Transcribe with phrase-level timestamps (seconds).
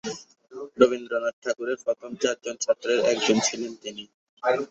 [0.77, 4.03] রবীন্দ্রনাথ ঠাকুরের প্রথম চারজন ছাত্রের একজন ছিলেন তিনি।